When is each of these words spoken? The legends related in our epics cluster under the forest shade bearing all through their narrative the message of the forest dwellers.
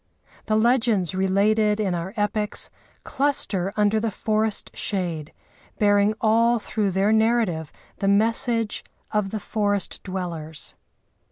The 0.47 0.55
legends 0.55 1.13
related 1.13 1.79
in 1.79 1.93
our 1.93 2.11
epics 2.17 2.71
cluster 3.03 3.71
under 3.77 3.99
the 3.99 4.09
forest 4.09 4.71
shade 4.75 5.31
bearing 5.77 6.15
all 6.19 6.57
through 6.57 6.89
their 6.89 7.11
narrative 7.13 7.71
the 7.97 8.07
message 8.07 8.83
of 9.11 9.29
the 9.29 9.39
forest 9.39 10.01
dwellers. 10.01 10.73